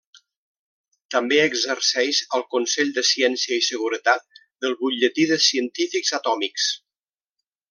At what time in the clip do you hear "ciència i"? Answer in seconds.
3.11-3.63